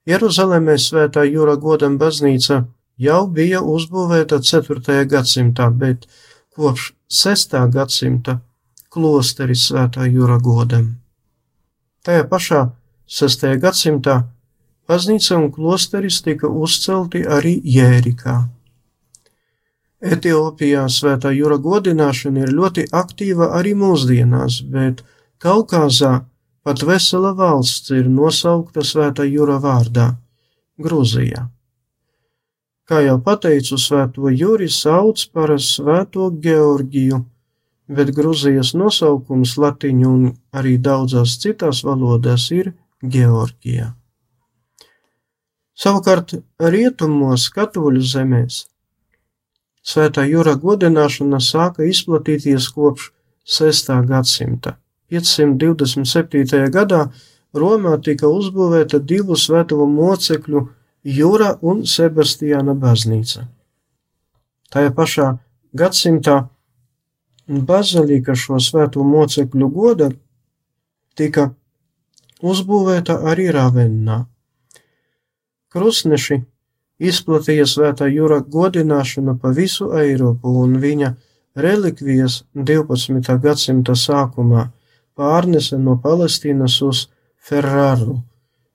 Jeruzalemē 0.06 0.78
svētā 0.78 1.26
jūra 1.26 1.58
godam 1.58 1.98
baznīca 1.98 2.64
jau 3.00 3.24
bija 3.32 3.62
uzbūvēta 3.64 4.40
4. 4.44 5.04
gadsimtā, 5.08 5.70
bet 5.72 6.06
kopš 6.56 6.92
6. 7.08 7.56
gadsimta 7.72 8.40
klosteris 8.92 9.68
Svētā 9.70 10.06
jūra 10.10 10.38
godam. 10.42 10.96
Tajā 12.04 12.26
pašā 12.28 12.62
6. 13.20 13.46
gadsimtā 13.62 14.16
baznīca 14.90 15.36
un 15.38 15.50
klosteris 15.54 16.20
tika 16.26 16.48
uzcelti 16.48 17.22
arī 17.38 17.54
Jērikā. 17.76 18.40
Etiopijā 20.00 20.86
Svētā 20.88 21.32
jūra 21.36 21.58
godināšana 21.60 22.46
ir 22.46 22.52
ļoti 22.56 22.86
aktīva 23.02 23.50
arī 23.58 23.74
mūsdienās, 23.76 24.62
bet 24.72 25.04
Kaukāzā 25.40 26.12
pat 26.64 26.82
vesela 26.88 27.32
valsts 27.36 27.92
ir 27.96 28.08
nosaukta 28.08 28.84
Svētā 28.84 29.28
jūra 29.28 29.60
vārdā- 29.60 30.10
Grūzijā. 30.84 31.48
Kā 32.90 33.04
jau 33.04 33.20
pateicu, 33.22 33.78
svēto 33.78 34.32
Juri 34.34 34.66
sauc 34.66 35.22
par 35.30 35.52
svēto 35.62 36.26
Georgiju, 36.42 37.20
bet 37.86 38.10
Gruzijas 38.16 38.72
nosaukums 38.74 39.54
latiņu 39.62 40.08
un 40.10 40.24
arī 40.50 40.74
daudzās 40.82 41.36
citās 41.38 41.84
valodās 41.86 42.48
ir 42.56 42.72
Georgijā. 43.02 43.92
Savukārt 45.78 46.34
rietumos 46.58 47.46
katoļu 47.54 48.02
zemēs 48.04 48.64
Svētā 49.80 50.26
jūra 50.28 50.58
godināšana 50.60 51.38
sāka 51.40 51.86
izplatīties 51.88 52.66
kopš 52.74 53.12
6. 53.48 53.94
gadsimta. 54.10 54.76
527. 55.10 56.66
gadā 56.74 57.06
Romā 57.56 57.96
tika 58.04 58.28
uzbūvēta 58.28 59.00
divu 59.00 59.38
svētumu 59.40 59.86
mocekļu 59.94 60.66
Jūra 61.04 61.54
un 61.62 61.84
Sebastiāna 61.88 62.74
baznīca. 62.76 63.46
Tajā 64.70 64.90
pašā 64.94 65.28
gadsimtā 65.74 66.36
bazilika 67.48 68.34
šo 68.36 68.60
svēto 68.60 69.04
mocekļu 69.04 69.68
goda 69.72 70.10
tika 71.16 71.50
uzbūvēta 72.42 73.16
arī 73.32 73.48
Ravennā. 73.54 74.20
Krusneši 75.72 76.40
izplatīja 77.00 77.66
svētā 77.66 78.08
jūra 78.10 78.40
godināšanu 78.44 79.38
pa 79.40 79.54
visu 79.56 79.90
Eiropu 79.96 80.52
un 80.62 80.76
viņa 80.82 81.14
relikvijas 81.56 82.42
12. 82.54 83.38
gadsimta 83.42 83.96
sākumā 83.96 84.68
pārnese 85.16 85.78
no 85.78 85.96
Palestīnas 86.02 86.80
uz 86.82 87.06
Ferraru, 87.40 88.20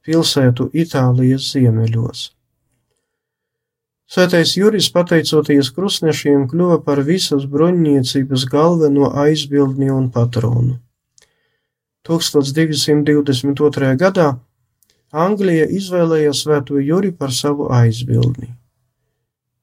pilsētu 0.05 0.69
Itālijas 0.73 1.51
ziemeļos. 1.53 2.29
Svētais 4.05 4.51
Juris, 4.53 4.91
pateicoties 4.93 5.71
krustnešiem, 5.73 6.45
kļuva 6.51 6.77
par 6.85 7.01
visas 7.07 7.47
bruņniecības 7.49 8.45
galveno 8.51 9.09
aizbildni 9.25 9.89
un 9.89 10.11
patronu. 10.13 10.77
1222. 12.05 13.95
gadā 13.97 14.27
Anglija 15.25 15.65
izvēlējās 15.71 16.43
Svēto 16.45 16.77
Juri 16.77 17.09
par 17.11 17.33
savu 17.33 17.71
aizbildni. 17.73 18.51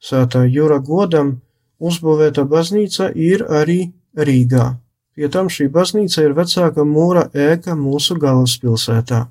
Svētā 0.02 0.42
Jura 0.50 0.81
godam 0.83 1.37
uzbūvēta 1.78 2.42
baznīca 2.50 3.12
ir 3.14 3.44
arī 3.46 3.92
Rīgā. 4.18 4.72
Pie 5.14 5.28
tam 5.28 5.50
šī 5.52 5.68
baznīca 5.70 6.24
ir 6.24 6.35
vecāka 6.35 6.83
mūra 6.88 7.28
ēka 7.31 7.76
mūsu 7.78 8.16
galvaspilsētā. 8.18 9.26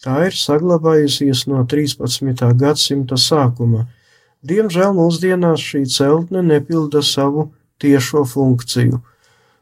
Tā 0.00 0.16
ir 0.30 0.36
saglabājusies 0.36 1.44
no 1.50 1.60
13. 1.68 2.32
gadsimta 2.56 3.18
sākuma. 3.20 3.84
Diemžēl 4.40 4.94
mūsdienās 4.96 5.60
šī 5.60 5.82
celtne 5.92 6.40
nepilda 6.40 7.02
savu 7.04 7.50
tiešo 7.80 8.22
funkciju. 8.24 9.02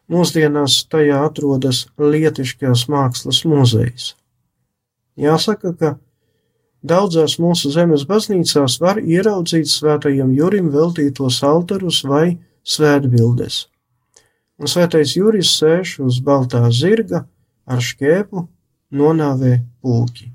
Mūsdienās 0.08 0.84
tajā 0.92 1.24
atrodas 1.26 1.88
Lietiškās 1.98 2.84
mākslas 2.88 3.40
muzejs. 3.50 4.12
Jāsaka, 5.18 5.72
ka 5.74 5.90
daudzās 6.86 7.34
mūsu 7.42 7.72
zemes 7.74 8.04
baznīcās 8.06 8.78
var 8.80 9.00
ieraudzīt 9.02 9.66
svētajam 9.66 10.30
Jurim 10.36 10.70
veltītos 10.70 11.40
altarus 11.42 12.04
vai 12.06 12.38
svētbildes. 12.62 13.64
Un 14.58 14.70
svētais 14.70 15.16
Juris 15.18 15.50
sēž 15.58 15.96
uz 16.06 16.22
baltā 16.22 16.62
zirga 16.70 17.24
ar 17.66 17.82
šķēpu 17.82 18.46
nonāvē 18.92 19.58
pulki. 19.82 20.30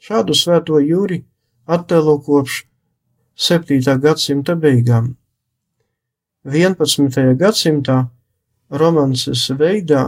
Šādu 0.00 0.34
svēto 0.36 0.78
Juri 0.80 1.20
attēlo 1.66 2.18
kopš 2.24 2.64
7. 3.36 3.98
gadsimta 4.00 4.56
beigām. 4.56 5.14
11. 6.44 7.36
gadsimtā 7.36 7.98
romances 8.70 9.48
veidā 9.58 10.06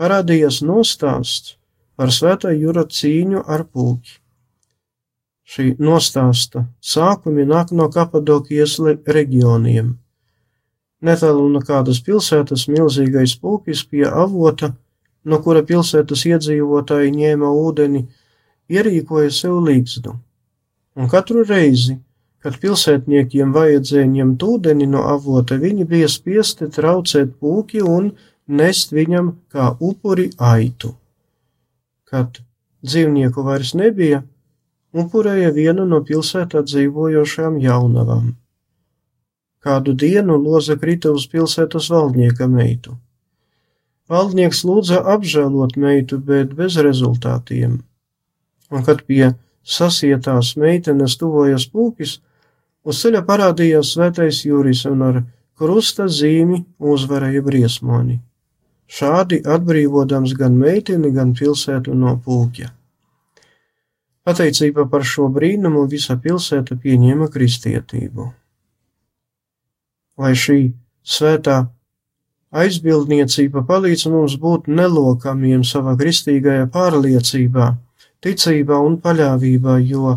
parādījās 0.00 0.60
nostāsts 0.66 1.56
par 1.96 2.12
svētā 2.12 2.52
jūra 2.56 2.84
cīņu 2.88 3.44
ar 3.46 3.64
pulki. 3.64 4.18
Šī 5.50 5.74
nostāsta 5.82 6.66
sākumi 6.80 7.44
nāk 7.48 7.72
no 7.74 7.88
Kapadokijas 7.90 8.76
reģioniem. 9.16 9.96
Netālu 11.00 11.48
no 11.50 11.62
kādas 11.64 11.98
pilsētas 12.06 12.68
milzīgais 12.68 13.34
pulkis 13.40 13.82
pie 13.88 14.04
avota, 14.06 14.74
no 15.24 15.40
kura 15.44 15.62
pilsētas 15.66 16.24
iedzīvotāji 16.30 17.12
ņēma 17.16 17.50
ūdeni, 17.64 18.04
ierīkoja 18.70 19.32
sev 19.34 19.58
līgzdu. 19.66 20.14
Un 20.96 21.10
katru 21.10 21.44
reizi, 21.46 21.98
kad 22.40 22.56
pilsētniekiem 22.60 23.52
vajadzēja 23.54 24.08
ņemt 24.14 24.42
ūdeni 24.42 24.88
no 24.90 25.04
avota, 25.12 25.58
viņi 25.60 25.86
bija 25.88 26.08
spiesti 26.08 26.70
traucēt 26.72 27.36
pulki 27.40 27.82
un 27.84 28.12
nest 28.48 28.94
viņam 28.96 29.34
kā 29.52 29.74
upuri 29.80 30.30
aitu. 30.38 30.94
Kad 32.10 32.40
dzīvnieku 32.82 33.44
vairs 33.46 33.74
nebija, 33.78 34.22
upurēja 34.92 35.52
vienu 35.54 35.86
no 35.86 36.00
pilsētā 36.06 36.64
dzīvojošām 36.66 37.60
jaunavām. 37.62 38.32
Kādu 39.60 39.92
dienu 39.92 40.38
loza 40.40 40.78
krita 40.80 41.12
uz 41.12 41.28
pilsētas 41.28 41.90
valdnieka 41.92 42.48
meitu. 42.48 42.96
Valdnieks 44.10 44.64
lūdza 44.66 45.02
apžēlot 45.14 45.76
meitu, 45.78 46.18
bet 46.18 46.56
bez 46.58 46.78
rezultātiem. 46.82 47.78
Un 48.70 48.86
kad 48.86 49.04
pie 49.06 49.34
sasietās 49.62 50.56
meitenes 50.58 51.14
tuvojas 51.20 51.68
pūkis, 51.70 52.16
uz 52.82 53.02
ceļa 53.04 53.22
parādījās 53.28 53.94
svētais 53.94 54.42
jūris 54.46 54.82
un 54.90 55.06
ar 55.06 55.22
krusta 55.60 56.08
zīmi 56.10 56.64
uzvarēja 56.78 57.44
briesmoni 57.46 58.18
šādi 58.90 59.40
atbrīvodams 59.46 60.34
gan 60.38 60.58
meiteni, 60.58 61.12
gan 61.14 61.34
pilsētu 61.38 61.94
no 61.94 62.16
pulkja. 62.24 62.72
Pateicība 64.26 64.84
par 64.90 65.06
šo 65.06 65.30
brīnumu 65.32 65.86
visa 65.90 66.16
pilsēta 66.20 66.76
pieņēma 66.82 67.30
kristietību. 67.32 68.26
Lai 70.20 70.32
šī 70.36 70.60
svētā 71.06 71.62
aizbildniecība 72.50 73.62
palīdz 73.66 74.06
mums 74.10 74.36
būt 74.42 74.68
nelokamiem 74.70 75.62
savā 75.66 75.94
kristīgajā 75.98 76.66
pārliecībā, 76.74 77.70
ticībā 78.24 78.78
un 78.86 78.98
paļāvībā, 79.04 79.78
jo 79.86 80.16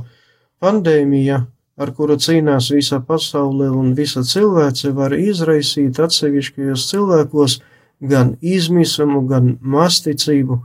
pandēmija, 0.64 1.44
ar 1.78 1.92
kuru 1.98 2.18
cīnās 2.22 2.70
visa 2.74 3.00
pasaule 3.06 3.70
un 3.70 3.94
visa 3.98 4.24
cilvēce, 4.26 4.94
var 4.98 5.16
izraisīt 5.18 6.00
atsevišķajos 6.00 6.88
cilvēkos 6.90 7.60
gan 8.14 8.36
izmisumu, 8.42 9.24
gan 9.30 9.58
masticību, 9.62 10.60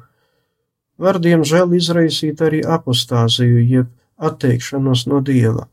var 0.98 1.20
diemžēl 1.22 1.76
izraisīt 1.78 2.40
arī 2.42 2.62
apostāziju, 2.64 3.60
jeb 3.74 3.92
atteikšanos 4.18 5.06
no 5.06 5.20
dieva. 5.22 5.68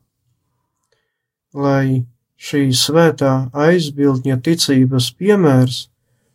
Lai 1.56 2.04
šī 2.36 2.68
svētā 2.76 3.32
aizbildņa 3.52 4.36
ticības 4.48 5.10
piemērs 5.18 5.86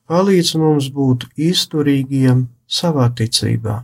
palīdz 0.09 0.55
mums 0.59 0.89
būt 0.95 1.27
izturīgiem 1.37 2.47
savā 2.67 3.07
ticībā. 3.15 3.81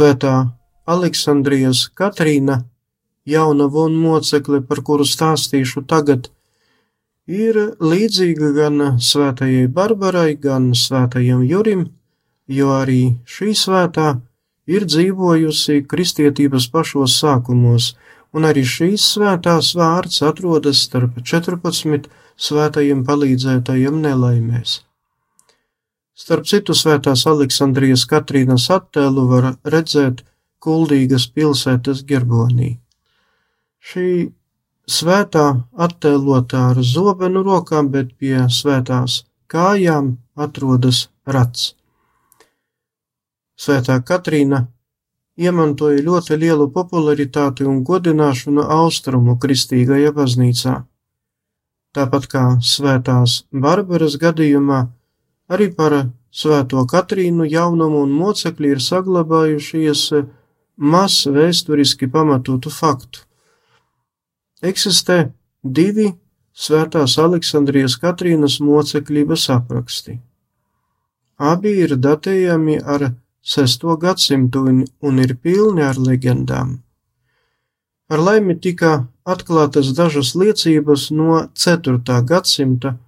Svētā 0.00 0.34
Aleksandrijas 0.88 1.82
Katrīna, 1.92 2.54
jaunava 3.28 3.82
un 3.84 3.98
mocekle, 4.00 4.62
par 4.64 4.80
kuru 4.80 5.04
stāstīšu 5.04 5.82
tagad, 5.90 6.30
ir 7.28 7.58
līdzīga 7.84 8.48
gan 8.56 8.80
svētajai 8.96 9.68
Barbarai, 9.68 10.38
gan 10.40 10.72
svētajam 10.72 11.44
Jurim, 11.44 11.84
jo 12.48 12.72
arī 12.78 13.00
šī 13.28 13.52
svētā 13.66 14.08
ir 14.64 14.88
dzīvojusi 14.88 15.82
kristietības 15.92 16.72
pašos 16.72 17.20
sākumos, 17.20 17.92
un 18.32 18.48
arī 18.48 18.64
šīs 18.64 19.04
svētās 19.18 19.74
vārds 19.76 20.22
atrodas 20.24 20.86
starp 20.88 21.20
14 21.20 22.08
svētajiem 22.40 23.04
palīdzētajiem 23.04 24.00
nelaimēs. 24.08 24.80
Starp 26.20 26.44
citu 26.44 26.74
svētās 26.76 27.22
Aleksandrijas 27.30 28.02
Katrīnas 28.08 28.66
attēlu 28.74 29.22
var 29.30 29.46
redzēt 29.74 30.20
kuldīgas 30.60 31.24
pilsētas 31.32 32.02
gerbonī. 32.10 32.74
Šī 33.80 34.10
svētā 34.84 35.46
attēlotā 35.86 36.66
ar 36.74 36.82
zobenu 36.84 37.40
rokām, 37.46 37.88
bet 37.94 38.12
pie 38.20 38.44
svētās 38.52 39.22
kājām 39.48 40.12
atrodas 40.36 41.06
rats. 41.24 41.72
Svētā 43.56 43.96
Katrīna 44.04 44.66
iemantoja 45.40 46.04
ļoti 46.04 46.36
lielu 46.44 46.68
popularitāti 46.76 47.64
un 47.64 47.80
godināšanu 47.88 48.68
austrumu 48.76 49.40
kristīgajā 49.40 50.12
baznīcā. 50.20 50.78
Tāpat 51.96 52.30
kā 52.30 52.46
svētās 52.60 53.42
Barbaras 53.50 54.20
gadījumā, 54.20 54.84
arī 55.50 55.68
par 55.74 55.96
svēto 56.30 56.84
Katrīnu 56.86 57.48
jaunumu 57.50 58.04
un 58.06 58.14
mocekļi 58.14 58.72
ir 58.76 58.82
saglabājušies 58.84 60.04
maz 60.80 61.26
vēsturiski 61.26 62.08
pamatotu 62.10 62.70
faktu. 62.72 63.26
Eksistē 64.62 65.30
divi 65.64 66.10
svētās 66.56 67.16
Aleksandrijas 67.18 67.96
Katrīnas 68.00 68.58
mocekļības 68.64 69.46
apraksti. 69.56 70.18
Abi 71.40 71.72
ir 71.84 71.96
datējami 71.96 72.78
ar 72.84 73.10
6. 73.42 73.86
gadsimtu 74.00 74.66
un, 74.68 75.20
ir 75.24 75.36
pilni 75.40 75.82
ar 75.82 75.96
leģendām. 75.96 76.74
Ar 78.10 78.20
laimi 78.20 78.58
tika 78.60 79.06
atklātas 79.24 79.94
dažas 79.96 80.34
liecības 80.36 81.08
no 81.16 81.46
4. 81.54 82.18
gadsimta, 82.28 82.98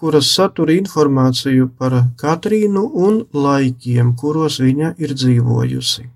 kuras 0.00 0.30
satura 0.32 0.72
informāciju 0.78 1.68
par 1.78 1.96
Katrīnu 2.20 2.86
un 3.06 3.20
laikiem, 3.36 4.14
kuros 4.16 4.56
viņa 4.62 4.94
ir 4.98 5.12
dzīvojusi. 5.12 6.06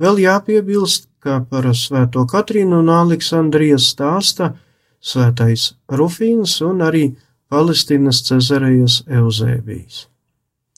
Vēl 0.00 0.22
jāpiebilst, 0.24 1.08
ka 1.20 1.42
par 1.50 1.68
svēto 1.76 2.24
Katrīnu 2.30 2.80
un 2.80 2.92
Aleksandrijas 2.92 3.90
stāsta 3.92 4.54
svētais 5.00 5.74
Rufīns 5.92 6.58
un 6.64 6.84
arī 6.88 7.06
Palestīnas 7.52 8.22
Cezarejas 8.26 9.02
Euzēbijs. 9.06 10.06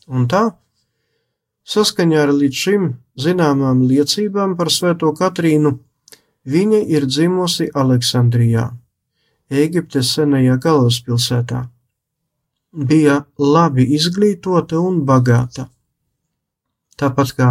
Un 0.08 0.26
tā, 0.28 0.48
Saskaņā 1.68 2.22
ar 2.24 2.30
līdz 2.32 2.60
šim 2.64 2.84
zināmām 3.20 3.82
liecībām 3.90 4.54
par 4.56 4.70
Svēto 4.72 5.10
Katrīnu, 5.12 5.74
viņa 6.48 6.80
ir 6.96 7.04
dzimusi 7.04 7.68
Aleksandrijā, 7.76 8.70
Ēģiptes 9.52 10.14
senajā 10.16 10.56
galvaspilsētā. 10.64 11.66
Bija 12.78 13.24
labi 13.38 13.88
izglītota 13.96 14.78
un 14.78 15.02
bagāta. 15.06 15.66
Tāpat 16.98 17.32
kā 17.34 17.48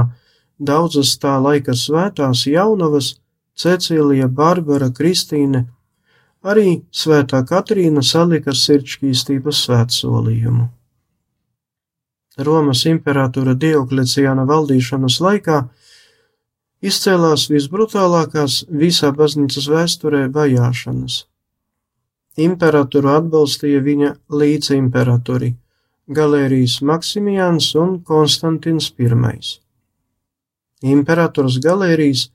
daudzas 0.57 1.17
tā 1.19 1.35
laika 1.43 1.75
svētās 1.75 2.45
jaunavas, 2.47 3.17
Cecīlija, 3.57 4.27
Barbara, 4.29 4.87
Kristīne, 4.93 5.65
arī 6.45 6.81
Svētā 6.93 7.41
Katrīna 7.49 8.03
salika 8.05 8.53
sirdsšķīstības 8.53 9.63
svētsolījumu. 9.65 10.67
Romas 12.47 12.83
imperatora 12.85 13.55
Diokleciāna 13.57 14.45
valdīšanas 14.45 15.17
laikā 15.25 15.63
izcēlās 16.85 17.47
visbrutālākās 17.49 18.61
visā 18.69 19.09
baznīcas 19.11 19.65
vēsturē 19.73 20.27
vajāšanas. 20.33 21.23
Imperatoru 22.37 23.09
atbalstīja 23.15 23.81
viņa 23.85 24.11
līdzimperatori 24.29 25.53
Galērijas 26.07 26.79
Maksimijāns 26.85 27.71
un 27.75 27.97
Konstantins 28.05 28.91
I. 28.97 29.07
Imperators 30.85 31.57
Galērijas 31.63 32.29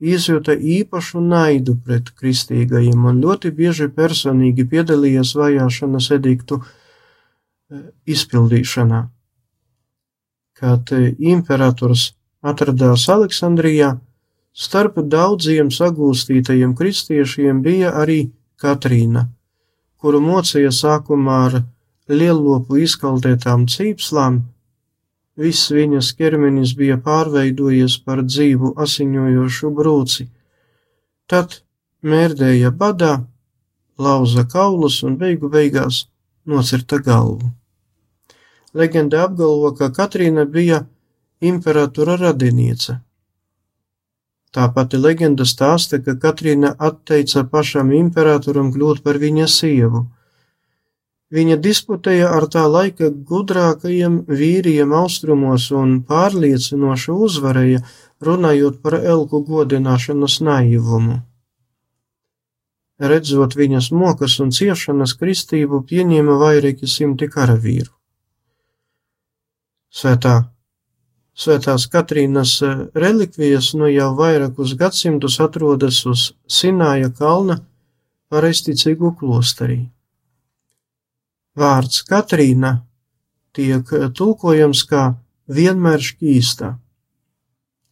izjuta 0.00 0.52
īpašu 0.52 1.20
naidu 1.24 1.76
pret 1.84 2.12
kristīgajiem 2.20 3.04
un 3.08 3.20
ļoti 3.24 3.50
bieži 3.50 3.88
personīgi 3.88 4.68
piedalījās 4.68 5.34
vajāšanas 5.34 6.10
ediktu 6.20 6.60
eh, 6.60 7.82
izpildīšanā 8.04 9.06
kad 10.56 10.90
imperators 11.18 12.12
atradās 12.46 13.06
Aleksandrijā, 13.12 13.96
starp 14.56 15.00
daudziem 15.12 15.70
sagūstītajiem 15.74 16.72
kristiešiem 16.76 17.60
bija 17.64 17.92
arī 18.00 18.30
Katrīna, 18.56 19.26
kuru 20.06 20.20
mocīja 20.22 20.70
sākumā 20.70 21.36
ar 21.44 21.54
lielopu 22.06 22.76
izkaldētām 22.78 23.64
cīpslām, 23.66 24.36
viss 25.42 25.72
viņas 25.74 26.12
ķermenis 26.20 26.76
bija 26.78 26.94
pārveidojies 27.02 27.96
par 28.04 28.22
dzīvu 28.22 28.70
asiņojošu 28.84 29.70
brūci, 29.80 30.28
tad 31.26 31.56
mērdēja 32.06 32.70
badā, 32.70 33.16
lauza 33.98 34.46
kaulus 34.52 35.00
un 35.02 35.18
beigu 35.18 35.50
beigās 35.50 36.04
nocirta 36.46 37.02
galvu. 37.02 37.50
Leģenda 38.78 39.26
apgalvo, 39.26 39.74
ka 39.74 39.90
Katrīna 39.90 40.46
bija 40.46 40.84
imperatora 41.42 42.14
radiniece. 42.22 43.00
Tā 44.56 44.70
pati 44.72 44.96
leģenda 44.96 45.44
stāsta, 45.44 45.98
ka 46.00 46.14
Katrīna 46.16 46.70
atteica 46.88 47.42
pašam 47.52 47.90
imperatoram 47.92 48.70
kļūt 48.72 49.02
par 49.04 49.18
viņa 49.20 49.48
sievu. 49.52 50.06
Viņa 51.36 51.58
disputēja 51.60 52.30
ar 52.32 52.46
tā 52.54 52.62
laika 52.70 53.10
gudrākajiem 53.10 54.22
vīriem 54.40 54.94
austrumos 54.96 55.68
un 55.74 55.98
pārliecinoši 56.08 57.16
uzvarēja, 57.26 57.82
runājot 58.24 58.80
par 58.80 58.96
elku 59.02 59.42
godināšanas 59.44 60.38
naivumu. 60.48 61.20
Redzot 63.12 63.58
viņas 63.60 63.90
mokas 63.92 64.38
un 64.40 64.56
ciešanas 64.56 65.18
kristību, 65.20 65.84
pieņēma 65.90 66.40
vairāki 66.40 66.88
simti 66.88 67.28
karavīru. 67.28 67.92
Svētā, 69.92 70.38
svētās 71.36 71.86
Katrīnas 71.92 72.54
eh, 72.64 72.86
relikvijas 72.96 73.72
nu 73.78 73.90
jau 73.92 74.12
vairākus 74.18 74.74
gadsimtus 74.80 75.38
atrodas 75.44 76.00
uz 76.08 76.30
Sināja 76.48 77.12
kalna 77.12 77.60
pareizticīgu 78.32 79.12
klosterī. 79.20 79.82
Vārds 81.56 82.02
Katrīna 82.08 82.72
tiek 83.56 83.92
eh, 83.92 84.08
tulkojams 84.16 84.84
kā 84.88 85.04
vienmēr 85.46 86.02
šķīsta. 86.08 86.72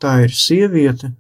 Tā 0.03 0.15
ir 0.25 0.35
sieviete, 0.37 1.13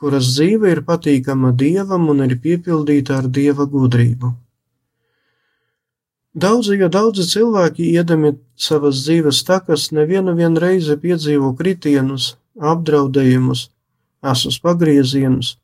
kuras 0.00 0.32
dzīve 0.34 0.72
ir 0.74 0.82
patīkama 0.88 1.54
dievam 1.56 2.10
un 2.12 2.24
ir 2.26 2.36
piepildīta 2.42 3.20
ar 3.20 3.30
dieva 3.32 3.68
gudrību. 3.70 4.32
Daudzi, 6.36 6.74
jo 6.76 6.90
daudzi 6.92 7.24
cilvēki, 7.24 7.86
iedami 7.96 8.34
savas 8.60 8.98
dzīves 9.06 9.38
takas, 9.48 9.86
nevienu 9.96 10.34
vien 10.36 10.58
reizi 10.60 10.98
piedzīvo 11.00 11.54
kritienus, 11.56 12.34
apdraudējumus, 12.60 13.70
asus 14.20 14.58
pagriezienus, 14.60 15.54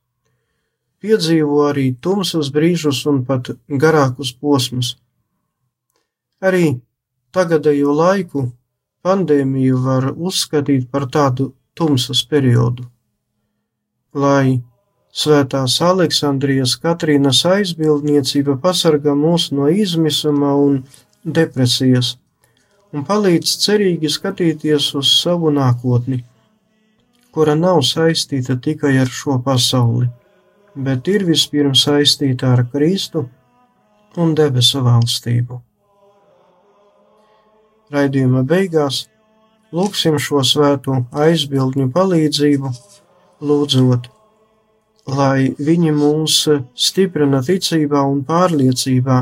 piedzīvo 1.04 1.58
arī 1.66 1.90
tumsas 2.00 2.48
brīžus 2.54 3.02
un 3.11 3.20
pat 3.28 3.52
garākus 3.68 4.32
posmus. 4.32 4.94
Arī 6.40 6.78
tagadējo 7.37 7.92
laiku 7.92 8.48
pandēmiju 9.04 9.85
var 9.85 10.08
uzskatīt 10.16 10.88
par 10.88 11.04
tādu 11.12 11.52
tumsas 11.76 12.24
periodu. 12.32 12.88
Lai 14.16 14.62
Svētās 15.12 15.75
Aleksandrijas 15.85 16.79
Katrīnas 16.81 17.42
aizbildniecība 17.48 18.57
pasargā 18.62 19.12
mūs 19.18 19.51
no 19.53 19.68
izmisuma 19.68 20.55
un 20.57 20.79
depresijas 21.22 22.14
un 22.92 23.05
palīdz 23.09 23.53
cerīgi 23.64 24.09
skatīties 24.12 24.88
uz 25.01 25.12
savu 25.20 25.53
nākotni, 25.53 26.22
kura 27.33 27.55
nav 27.57 27.83
saistīta 27.88 28.57
tikai 28.64 28.96
ar 29.05 29.12
šo 29.20 29.38
pasauli, 29.44 30.09
bet 30.75 31.09
ir 31.09 31.25
vispirms 31.29 31.85
saistīta 31.88 32.53
ar 32.57 32.66
Kristu 32.72 33.27
un 34.16 34.35
debesu 34.37 34.85
valstību. 34.85 35.61
Raidījuma 37.92 38.44
beigās 38.48 39.07
Lūksim 39.72 40.18
šo 40.20 40.42
svēto 40.44 40.98
aizbildņu 41.16 41.87
palīdzību, 41.94 42.70
lūdzot, 43.48 44.09
lai 45.06 45.52
viņi 45.58 45.92
mūs 45.96 46.36
stiprina 46.74 47.42
ticībā 47.42 48.02
un 48.06 48.22
pārliecībā, 48.26 49.18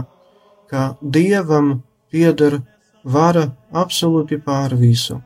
ka 0.71 0.95
Dievam 1.01 1.81
pieder 2.11 2.61
vara 3.05 3.49
absolūti 3.73 4.39
pār 4.45 4.77
visu, 4.79 5.21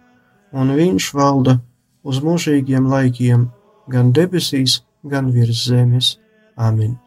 un 0.52 0.74
Viņš 0.76 1.12
valda 1.14 1.58
uz 2.04 2.20
mūžīgiem 2.24 2.88
laikiem, 2.88 3.48
gan 3.88 4.12
debesīs, 4.12 4.82
gan 5.04 5.32
virs 5.32 5.66
zemes. 5.68 6.18
Amen! 6.56 6.98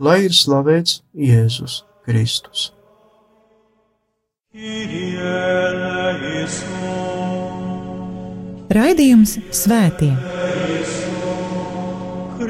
Lai 0.00 0.22
ir 0.24 0.32
slavēts 0.36 1.02
Jēzus 1.12 1.82
Kristus! 2.06 2.70
Raidījums 8.70 9.36
Svētie. 9.54 10.39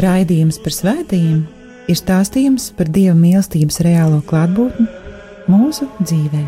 Raidījums 0.00 0.56
par 0.64 0.72
svētījumiem 0.72 1.40
ir 1.90 1.98
stāstījums 1.98 2.70
par 2.78 2.88
dieva 2.94 3.12
mīlestības 3.18 3.80
reālo 3.84 4.20
klātbūtni 4.30 4.86
mūsu 5.50 5.88
dzīvē. 6.00 6.44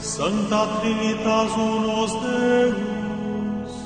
Santa 0.00 0.62
Trinitas 0.78 1.56
unos 1.58 2.14
Deus, 2.22 3.80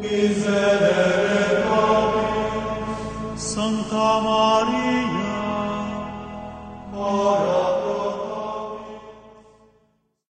miserere 0.00 1.60
nobis, 1.68 3.04
Santa 3.52 4.08
Maria, 4.24 5.36
ora 6.96 7.71